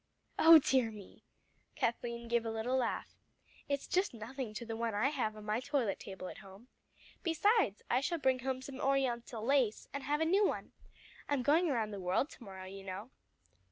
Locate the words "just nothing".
3.85-4.51